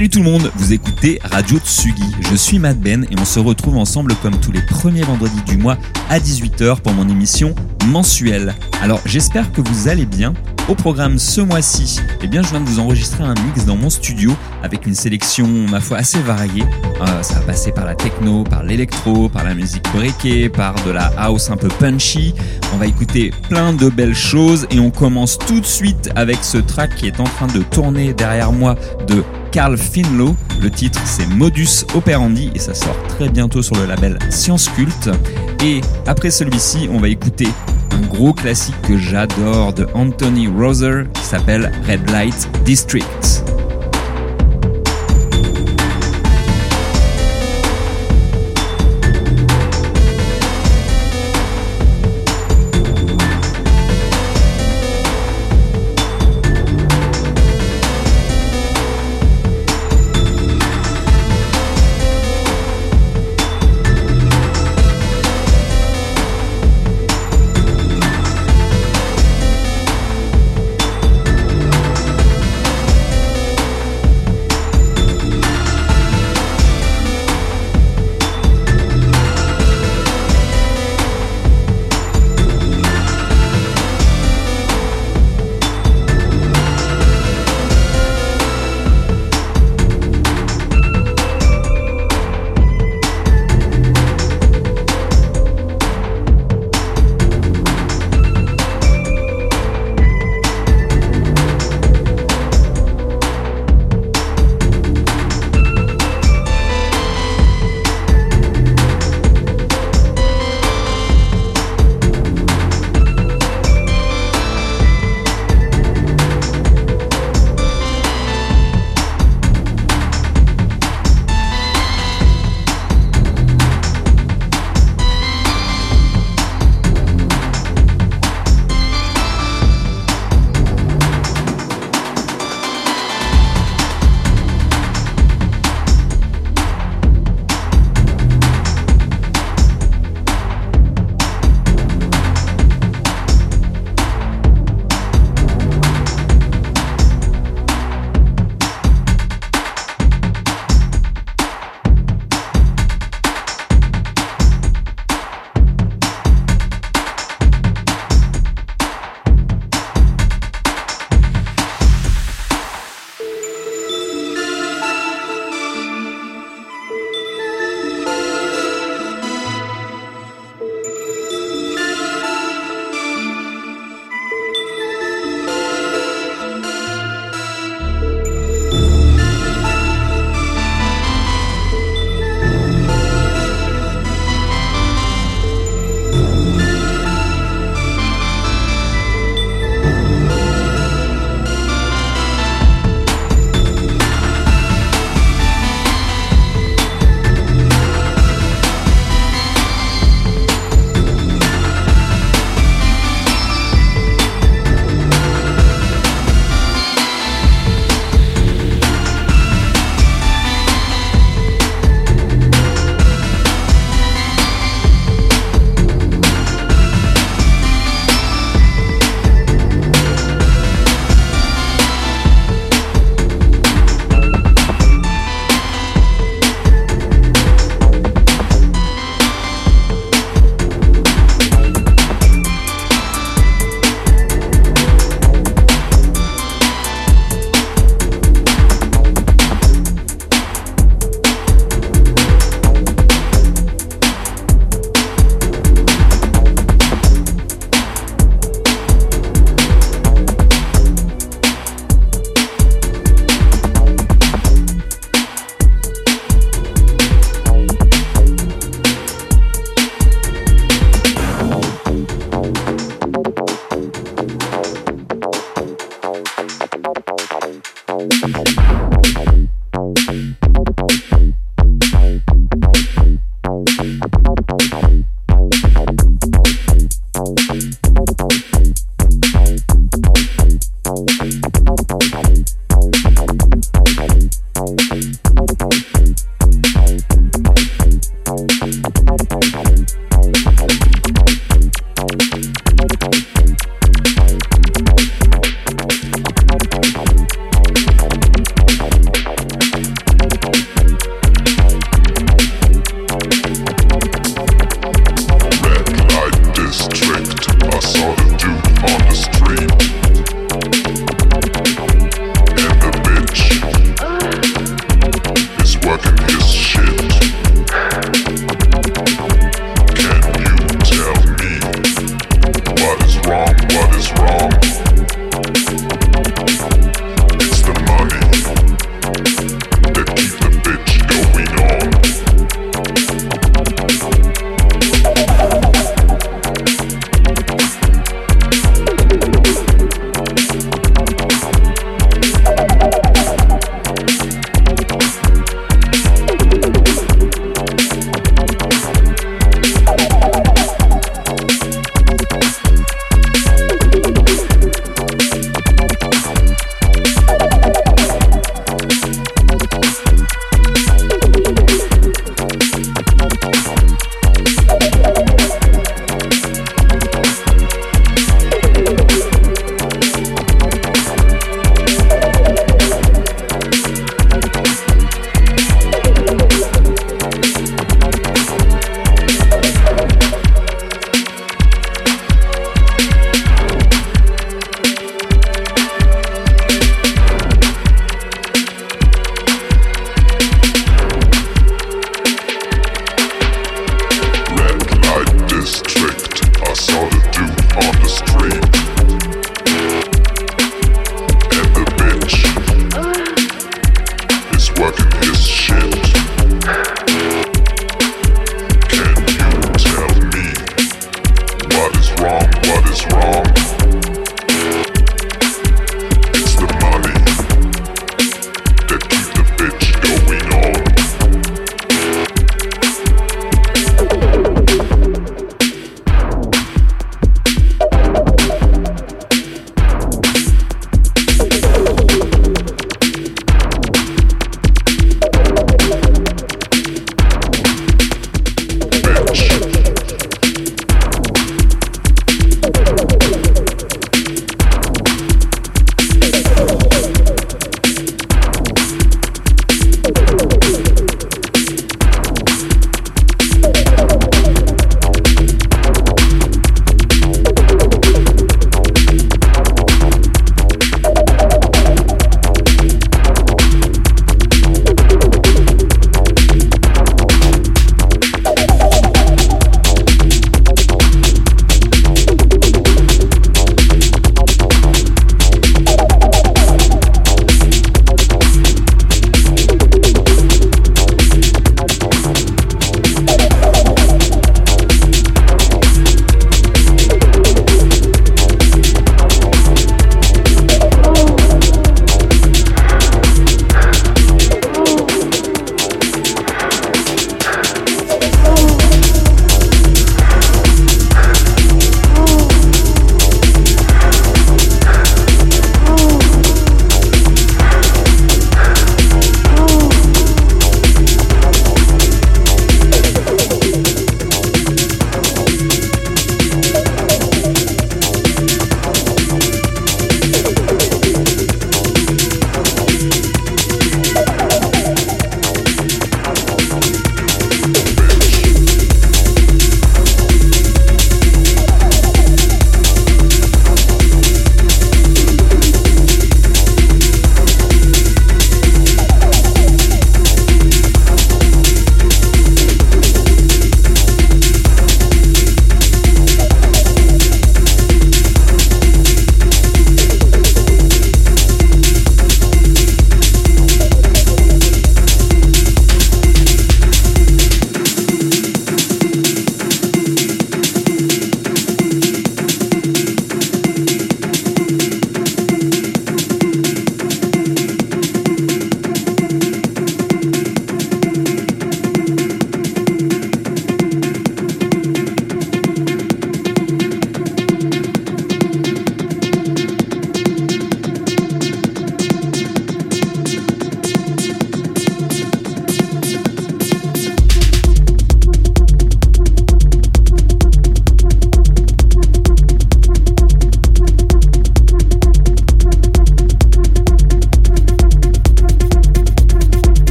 Salut 0.00 0.08
tout 0.08 0.20
le 0.20 0.30
monde, 0.30 0.50
vous 0.54 0.72
écoutez 0.72 1.18
Radio 1.22 1.58
Tsugi. 1.58 2.10
Je 2.30 2.34
suis 2.34 2.58
Matt 2.58 2.80
Ben 2.80 3.04
et 3.10 3.20
on 3.20 3.24
se 3.26 3.38
retrouve 3.38 3.76
ensemble 3.76 4.14
comme 4.22 4.40
tous 4.40 4.50
les 4.50 4.62
premiers 4.62 5.02
vendredis 5.02 5.42
du 5.42 5.58
mois 5.58 5.76
à 6.08 6.18
18h 6.18 6.80
pour 6.80 6.94
mon 6.94 7.06
émission 7.06 7.54
mensuelle. 7.84 8.54
Alors 8.80 9.02
j'espère 9.04 9.52
que 9.52 9.60
vous 9.60 9.88
allez 9.88 10.06
bien. 10.06 10.32
Programme 10.76 11.18
ce 11.18 11.42
mois-ci, 11.42 12.00
eh 12.22 12.26
bien 12.26 12.42
je 12.42 12.48
viens 12.48 12.60
de 12.60 12.66
vous 12.66 12.78
enregistrer 12.78 13.22
un 13.22 13.34
mix 13.34 13.66
dans 13.66 13.76
mon 13.76 13.90
studio 13.90 14.32
avec 14.62 14.86
une 14.86 14.94
sélection 14.94 15.46
ma 15.46 15.78
foi 15.78 15.98
assez 15.98 16.20
variée. 16.20 16.64
Euh, 17.02 17.22
ça 17.22 17.34
va 17.34 17.40
passer 17.40 17.70
par 17.70 17.84
la 17.84 17.94
techno, 17.94 18.44
par 18.44 18.62
l'électro, 18.62 19.28
par 19.28 19.44
la 19.44 19.54
musique 19.54 19.84
breakée, 19.92 20.48
par 20.48 20.74
de 20.86 20.90
la 20.90 21.12
house 21.18 21.50
un 21.50 21.58
peu 21.58 21.68
punchy. 21.68 22.34
On 22.72 22.78
va 22.78 22.86
écouter 22.86 23.30
plein 23.50 23.74
de 23.74 23.90
belles 23.90 24.14
choses 24.14 24.66
et 24.70 24.80
on 24.80 24.90
commence 24.90 25.36
tout 25.36 25.60
de 25.60 25.66
suite 25.66 26.10
avec 26.16 26.38
ce 26.42 26.56
track 26.56 26.94
qui 26.94 27.06
est 27.06 27.20
en 27.20 27.24
train 27.24 27.48
de 27.48 27.62
tourner 27.62 28.14
derrière 28.14 28.50
moi 28.50 28.74
de 29.06 29.22
Carl 29.52 29.76
Finlow. 29.76 30.34
Le 30.62 30.70
titre 30.70 31.00
c'est 31.04 31.26
Modus 31.26 31.84
Operandi 31.94 32.50
et 32.54 32.58
ça 32.58 32.72
sort 32.72 32.96
très 33.08 33.28
bientôt 33.28 33.62
sur 33.62 33.76
le 33.76 33.84
label 33.84 34.18
Science 34.30 34.70
Cult. 34.70 35.10
Et 35.62 35.82
après 36.06 36.30
celui-ci, 36.30 36.88
on 36.90 37.00
va 37.00 37.08
écouter 37.08 37.48
un 37.92 38.00
gros 38.06 38.32
classique 38.32 38.80
que 38.82 38.96
j'adore 38.96 39.72
de 39.72 39.86
Anthony 39.94 40.48
Roser 40.48 41.04
qui 41.14 41.22
s'appelle 41.22 41.72
Red 41.86 42.10
Light 42.10 42.48
District. 42.64 43.44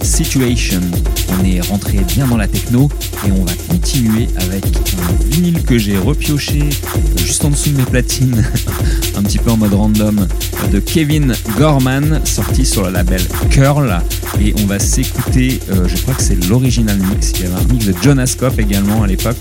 Situation. 0.00 0.80
On 1.38 1.44
est 1.44 1.60
rentré 1.60 1.98
bien 1.98 2.26
dans 2.26 2.38
la 2.38 2.48
techno 2.48 2.88
et 3.26 3.30
on 3.30 3.44
va 3.44 3.52
continuer 3.68 4.26
avec 4.38 4.64
un 4.64 5.24
vinyle 5.24 5.62
que 5.62 5.76
j'ai 5.76 5.98
repioché 5.98 6.60
juste 7.18 7.44
en 7.44 7.50
dessous 7.50 7.68
de 7.70 7.76
mes 7.76 7.84
platines, 7.84 8.42
un 9.16 9.22
petit 9.22 9.36
peu 9.36 9.50
en 9.50 9.58
mode 9.58 9.74
random, 9.74 10.26
de 10.72 10.80
Kevin 10.80 11.34
Gorman, 11.58 12.22
sorti 12.24 12.64
sur 12.64 12.84
le 12.86 12.92
label 12.92 13.20
Curl. 13.50 14.00
Et 14.40 14.54
on 14.62 14.66
va 14.66 14.78
s'écouter, 14.78 15.60
euh, 15.70 15.86
je 15.86 15.96
crois 16.00 16.14
que 16.14 16.22
c'est 16.22 16.48
l'original 16.48 16.98
mix, 16.98 17.32
il 17.36 17.42
y 17.42 17.46
avait 17.46 17.56
un 17.56 17.72
mix 17.72 17.86
de 17.86 17.94
John 18.02 18.18
Ascoff 18.18 18.58
également 18.58 19.02
à 19.02 19.06
l'époque, 19.06 19.36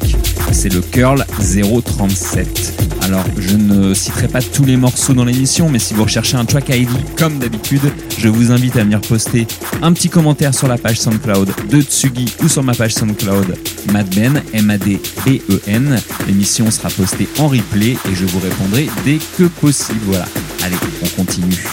c'est 0.51 0.73
le 0.73 0.81
Curl 0.81 1.25
037. 1.39 2.73
Alors 3.03 3.23
je 3.37 3.55
ne 3.55 3.93
citerai 3.93 4.27
pas 4.27 4.41
tous 4.41 4.65
les 4.65 4.75
morceaux 4.75 5.13
dans 5.13 5.23
l'émission, 5.23 5.69
mais 5.69 5.79
si 5.79 5.93
vous 5.93 6.03
recherchez 6.03 6.35
un 6.35 6.43
track 6.43 6.69
ID 6.69 6.89
comme 7.17 7.39
d'habitude, 7.39 7.81
je 8.17 8.27
vous 8.27 8.51
invite 8.51 8.75
à 8.75 8.83
venir 8.83 8.99
poster 8.99 9.47
un 9.81 9.93
petit 9.93 10.09
commentaire 10.09 10.53
sur 10.53 10.67
la 10.67 10.77
page 10.77 10.99
SoundCloud 10.99 11.49
de 11.69 11.81
Tsugi 11.81 12.25
ou 12.43 12.49
sur 12.49 12.63
ma 12.63 12.73
page 12.73 12.93
SoundCloud 12.93 13.55
Madben, 13.93 14.43
M-A-D-B-E-N. 14.53 15.99
L'émission 16.27 16.69
sera 16.69 16.89
postée 16.89 17.29
en 17.39 17.47
replay 17.47 17.91
et 17.91 18.15
je 18.15 18.25
vous 18.25 18.39
répondrai 18.39 18.89
dès 19.05 19.17
que 19.37 19.45
possible. 19.45 19.99
Voilà. 20.03 20.27
Allez, 20.61 20.75
on 21.01 21.07
continue. 21.07 21.65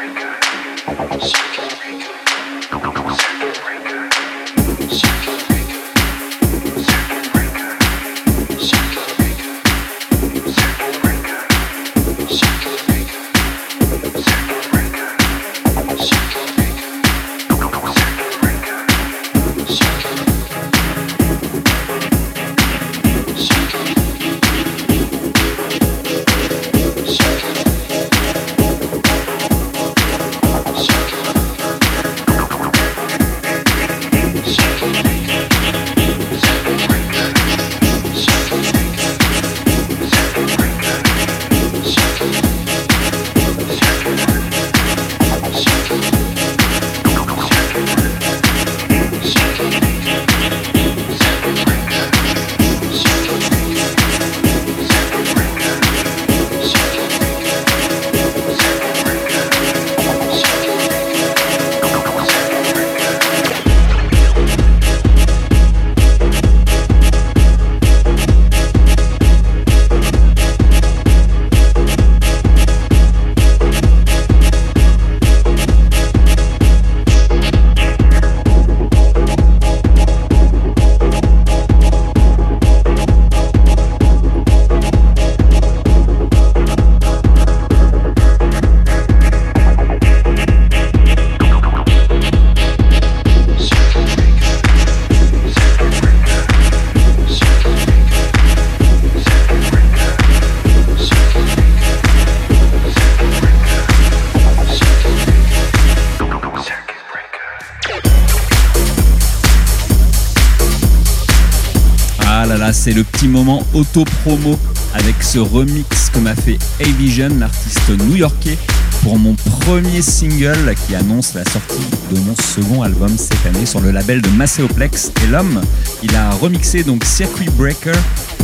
C'est 112.73 112.93
le 112.93 113.05
petit 113.05 113.29
moment 113.29 113.63
auto-promo 113.75 114.59
avec 114.95 115.23
ce 115.23 115.39
remix 115.39 116.11
que 116.11 116.19
m'a 116.19 116.35
fait 116.35 116.59
A-Vision, 116.81 117.31
l'artiste 117.39 117.91
new-yorkais, 117.91 118.57
pour 119.03 119.19
mon 119.19 119.35
premier 119.35 120.01
single 120.01 120.75
qui 120.87 120.95
annonce 120.95 121.35
la 121.35 121.45
sortie 121.45 121.85
de 122.11 122.19
mon 122.21 122.35
second 122.37 122.83
album 122.83 123.11
cette 123.19 123.45
année 123.45 123.67
sur 123.67 123.81
le 123.81 123.91
label 123.91 124.23
de 124.23 124.29
Macéoplex. 124.31 125.13
Et 125.25 125.27
l'homme, 125.27 125.61
il 126.03 126.15
a 126.15 126.31
remixé 126.31 126.85
donc 126.85 127.05
Circuit 127.05 127.51
Breaker 127.51 127.93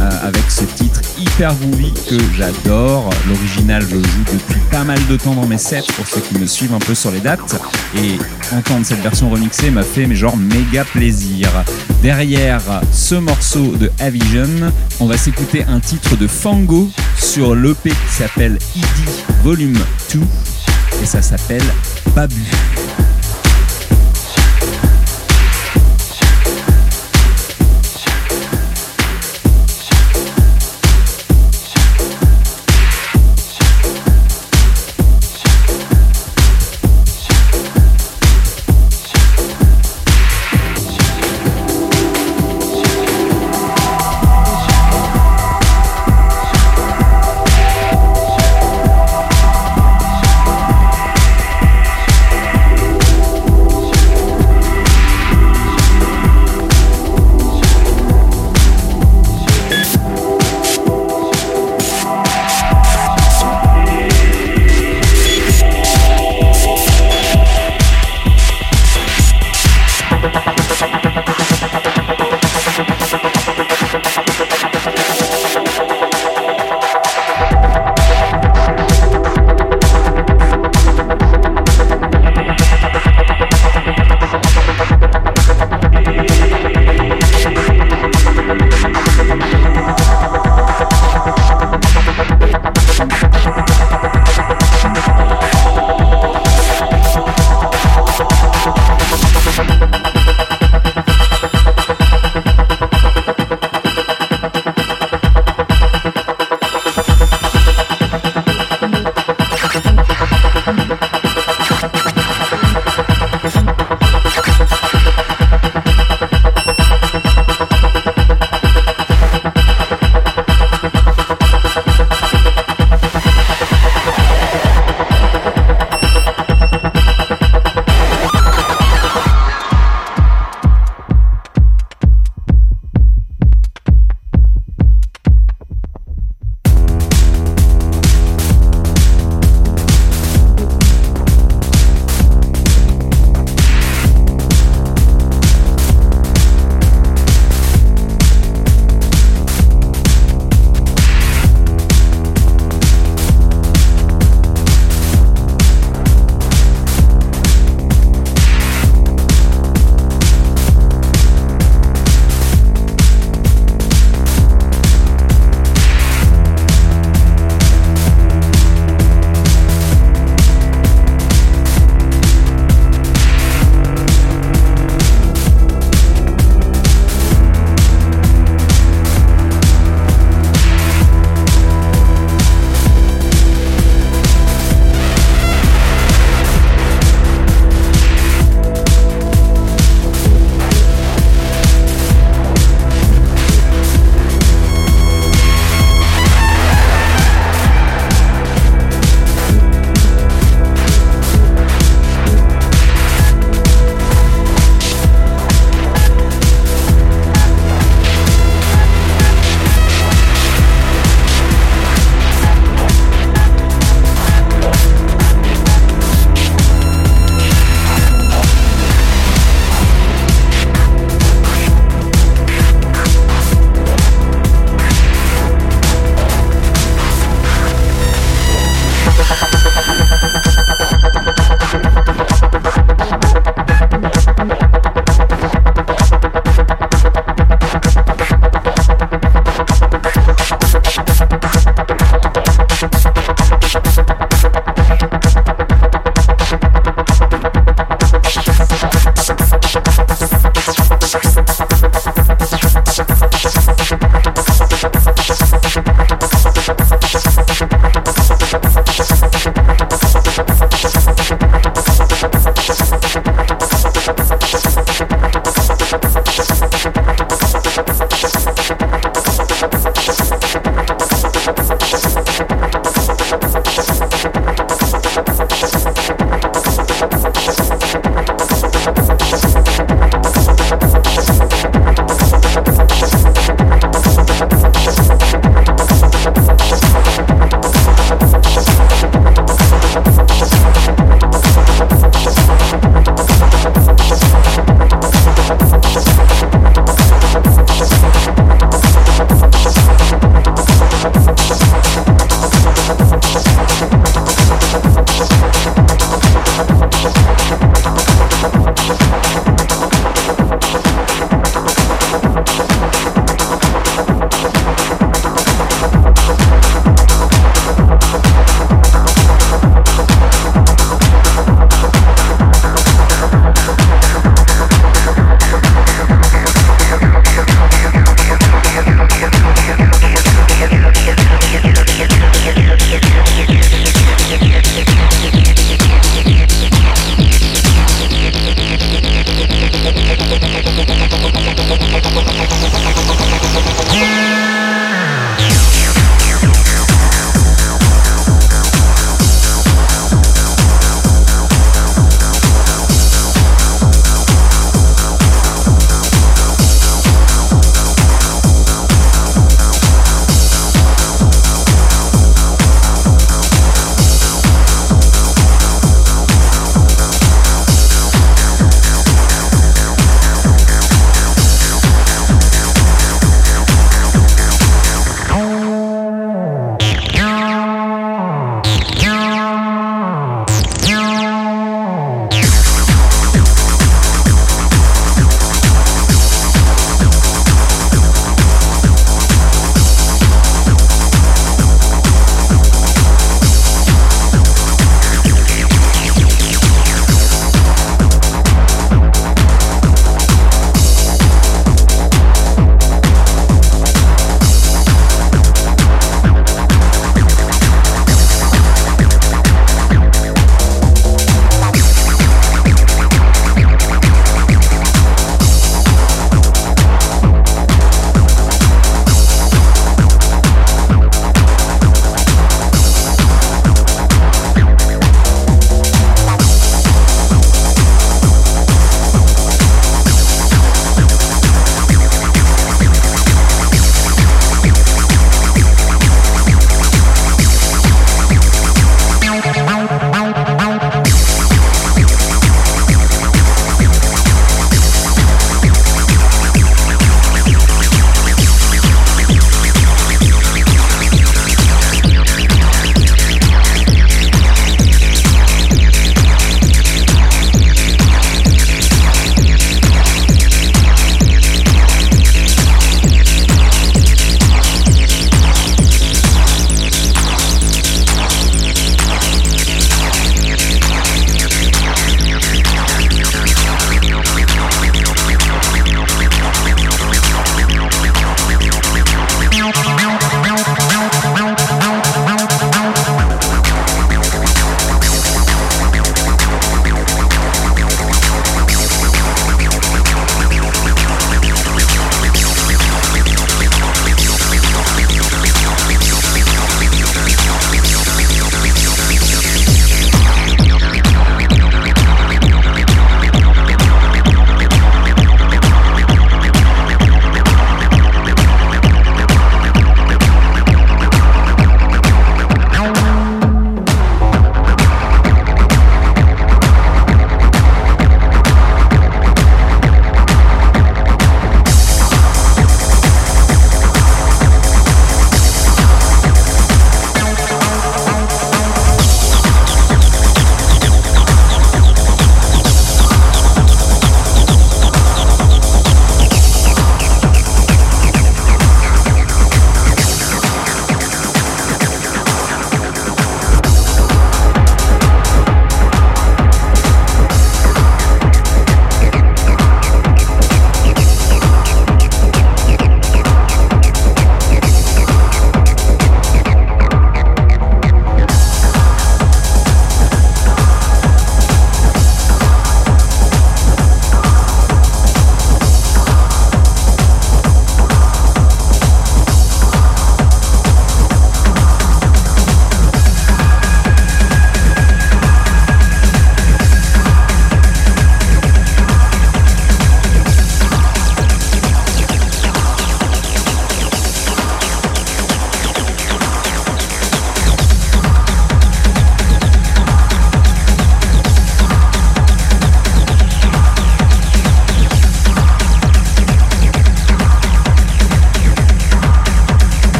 euh, 0.00 0.10
avec 0.22 0.42
ce 0.50 0.64
titre 0.64 1.00
hyper 1.18 1.54
groovy 1.54 1.92
que 2.08 2.16
j'adore. 2.36 3.10
L'original, 3.28 3.82
je 3.82 3.96
joue 3.96 4.24
depuis 4.32 4.60
pas 4.70 4.84
mal 4.84 4.98
de 5.08 5.16
temps 5.16 5.34
dans 5.34 5.46
mes 5.46 5.58
sets 5.58 5.84
pour 5.96 6.06
ceux 6.06 6.20
qui 6.20 6.38
me 6.38 6.46
suivent 6.46 6.74
un 6.74 6.78
peu 6.78 6.94
sur 6.94 7.10
les 7.10 7.20
dates. 7.20 7.60
Et 7.96 8.18
entendre 8.54 8.84
cette 8.84 9.00
version 9.00 9.30
remixée 9.30 9.70
m'a 9.70 9.82
fait 9.82 10.06
mais 10.06 10.14
genre 10.14 10.36
méga 10.36 10.84
plaisir. 10.84 11.48
Derrière 12.02 12.82
ce 12.92 13.14
morceau 13.14 13.76
de 13.76 13.90
Avision, 13.98 14.72
on 15.00 15.06
va 15.06 15.16
s'écouter 15.16 15.64
un 15.68 15.80
titre 15.80 16.16
de 16.16 16.26
Fango 16.26 16.90
sur 17.18 17.54
l'EP 17.54 17.90
qui 17.90 18.14
s'appelle 18.14 18.58
ID 18.74 18.84
Volume 19.42 19.78
2 20.12 20.20
et 21.02 21.06
ça 21.06 21.22
s'appelle 21.22 21.64
Babu. 22.14 22.42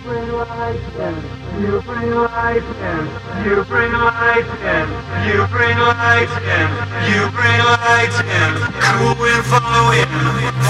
You 0.00 0.08
bring 0.08 0.32
light 0.32 0.80
in, 0.96 1.14
you 1.60 1.82
bring 1.82 2.10
light 2.14 2.64
in, 2.64 3.04
you 3.44 3.64
bring 3.64 3.92
light 3.92 4.48
in, 4.64 4.88
you 5.28 5.46
bring 5.52 5.76
light 5.76 6.32
in, 6.40 6.68
you 7.04 7.28
bring 7.36 7.60
light 7.68 8.16
in, 8.24 8.50
cooling, 8.80 9.42
following, 9.44 10.08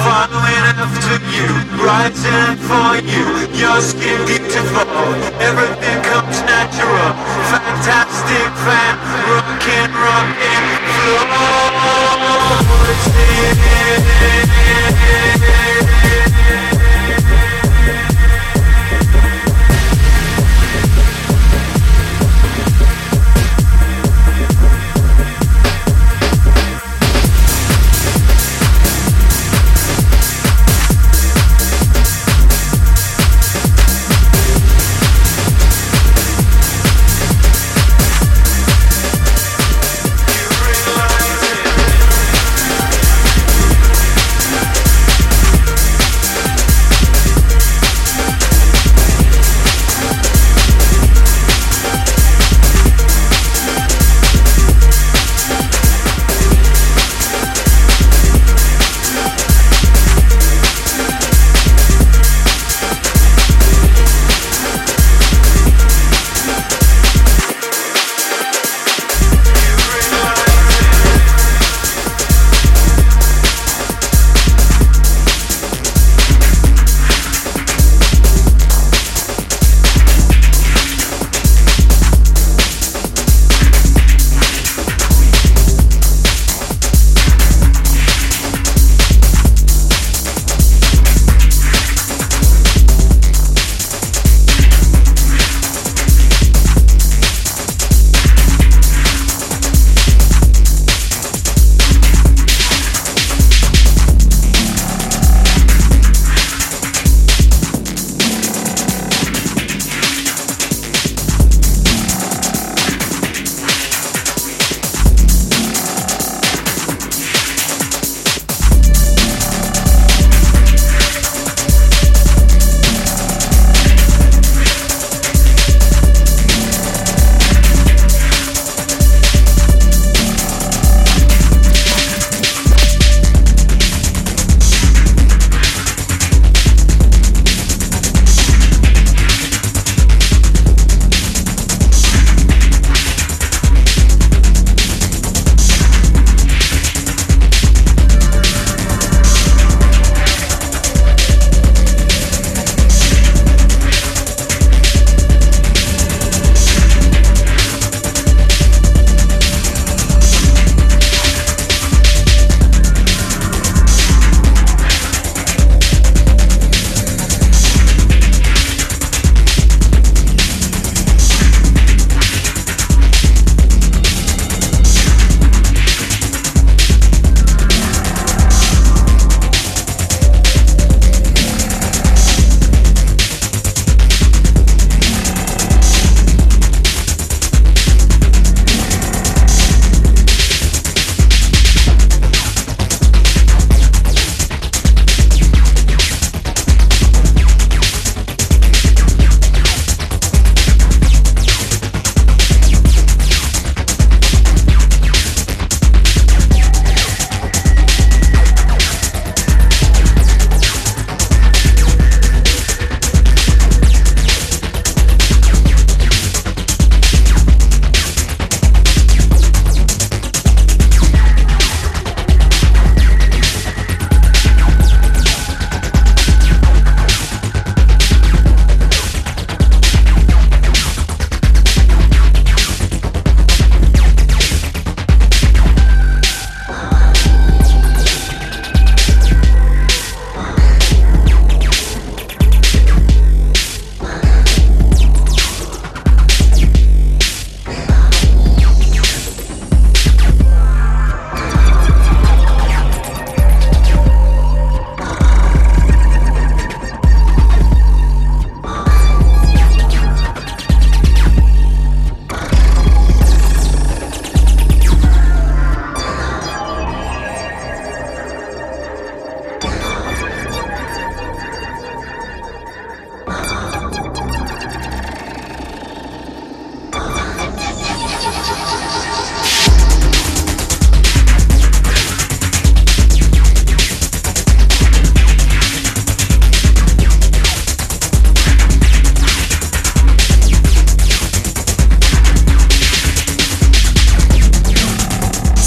following 0.02 0.64
after 0.74 1.22
you, 1.30 1.46
rising 1.78 2.58
for 2.66 2.98
you, 3.06 3.46
your 3.54 3.80
skin 3.80 4.18
beautiful, 4.26 5.14
everything 5.38 6.02
comes 6.02 6.42
natural, 6.42 7.14
fantastic 7.54 8.50
fan, 8.66 8.98
rockin', 9.30 9.92
rockin', 9.94 10.64
flow, 11.06 11.70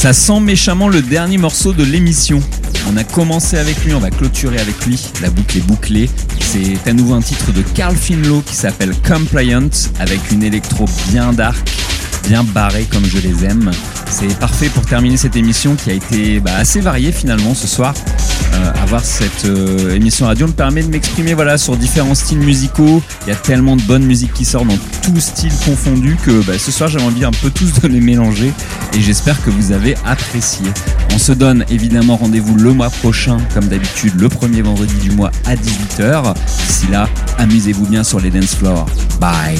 Ça 0.03 0.11
sent 0.11 0.41
méchamment 0.41 0.89
le 0.89 1.01
dernier 1.01 1.37
morceau 1.37 1.71
de 1.71 1.81
l'émission. 1.81 2.41
On 2.91 2.97
a 2.97 3.05
commencé 3.05 3.57
avec 3.57 3.85
lui, 3.85 3.93
on 3.93 4.01
va 4.01 4.09
clôturer 4.09 4.59
avec 4.59 4.85
lui. 4.85 5.01
La 5.21 5.29
boucle 5.29 5.59
est 5.59 5.61
bouclée. 5.61 6.09
C'est 6.41 6.89
à 6.89 6.91
nouveau 6.91 7.13
un 7.13 7.21
titre 7.21 7.53
de 7.53 7.61
Carl 7.61 7.95
Finlow 7.95 8.41
qui 8.41 8.53
s'appelle 8.53 8.93
Compliant 9.07 9.69
avec 10.01 10.19
une 10.29 10.43
électro 10.43 10.83
bien 11.09 11.31
dark, 11.31 11.55
bien 12.27 12.43
barrée 12.43 12.85
comme 12.91 13.05
je 13.05 13.17
les 13.19 13.45
aime. 13.45 13.71
C'est 14.09 14.37
parfait 14.39 14.67
pour 14.67 14.85
terminer 14.85 15.15
cette 15.15 15.37
émission 15.37 15.77
qui 15.77 15.91
a 15.91 15.93
été 15.93 16.41
bah, 16.41 16.51
assez 16.57 16.81
variée 16.81 17.13
finalement 17.13 17.55
ce 17.55 17.67
soir. 17.67 17.93
Euh, 18.55 18.71
avoir 18.83 19.05
cette 19.05 19.45
euh, 19.45 19.95
émission 19.95 20.25
radio 20.25 20.47
me 20.47 20.51
permet 20.51 20.83
de 20.83 20.89
m'exprimer 20.89 21.33
voilà 21.33 21.57
sur 21.57 21.77
différents 21.77 22.13
styles 22.13 22.39
musicaux. 22.39 23.01
Il 23.25 23.29
y 23.29 23.33
a 23.33 23.37
tellement 23.37 23.77
de 23.77 23.81
bonne 23.83 24.03
musique 24.03 24.33
qui 24.33 24.43
sort 24.43 24.65
dans 24.65 24.77
tous 25.01 25.21
styles 25.21 25.53
confondus 25.65 26.17
que 26.25 26.43
bah, 26.43 26.59
ce 26.59 26.73
soir 26.73 26.89
j'ai 26.89 26.99
envie 26.99 27.23
un 27.23 27.31
peu 27.31 27.49
tous 27.49 27.71
de 27.81 27.87
les 27.87 28.01
mélanger 28.01 28.51
et 28.95 29.01
j'espère 29.01 29.41
que 29.43 29.49
vous 29.49 29.71
avez 29.71 29.95
apprécié. 30.05 30.65
On 31.13 31.17
se 31.17 31.31
donne 31.31 31.65
évidemment 31.69 32.15
rendez-vous 32.15 32.55
le 32.55 32.73
mois 32.73 32.89
prochain 32.89 33.37
comme 33.53 33.67
d'habitude 33.67 34.19
le 34.19 34.29
premier 34.29 34.61
vendredi 34.61 34.95
du 34.95 35.11
mois 35.11 35.31
à 35.45 35.55
18h. 35.55 36.33
D'ici 36.33 36.87
là, 36.91 37.07
amusez-vous 37.37 37.85
bien 37.85 38.03
sur 38.03 38.19
les 38.19 38.29
dance 38.29 38.55
floors. 38.55 38.87
Bye. 39.19 39.59